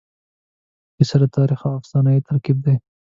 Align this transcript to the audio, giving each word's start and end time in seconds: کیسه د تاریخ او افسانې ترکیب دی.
کیسه 0.95 1.15
د 1.21 1.23
تاریخ 1.35 1.59
او 1.67 1.73
افسانې 1.79 2.25
ترکیب 2.27 2.57
دی. 2.65 2.75